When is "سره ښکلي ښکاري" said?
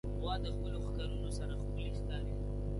1.37-2.33